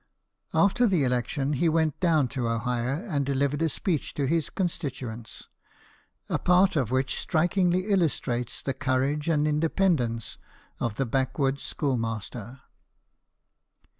[0.55, 5.47] After the election he went down to Ohio and delivered a speech to his constituents,
[6.27, 10.39] a part of which strikingly illustrates the courage and independence
[10.79, 12.61] of the backwoods schoolmaster.